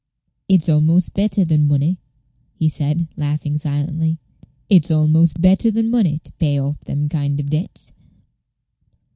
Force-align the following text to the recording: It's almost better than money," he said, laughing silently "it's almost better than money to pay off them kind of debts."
It's 0.49 0.67
almost 0.67 1.13
better 1.13 1.45
than 1.45 1.67
money," 1.67 1.99
he 2.55 2.67
said, 2.69 3.07
laughing 3.17 3.55
silently 3.59 4.17
"it's 4.67 4.89
almost 4.89 5.39
better 5.39 5.69
than 5.69 5.91
money 5.91 6.17
to 6.23 6.31
pay 6.39 6.59
off 6.59 6.79
them 6.79 7.07
kind 7.07 7.39
of 7.39 7.51
debts." 7.51 7.91